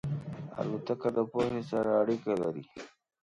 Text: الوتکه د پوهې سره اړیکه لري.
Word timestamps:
الوتکه 0.59 1.09
د 1.17 1.19
پوهې 1.31 1.61
سره 1.71 1.89
اړیکه 2.01 2.33
لري. 2.41 2.65